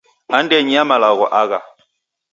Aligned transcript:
Andenyi 0.37 0.73
ya 0.77 0.83
malagho 0.89 1.25
agha 1.41 1.59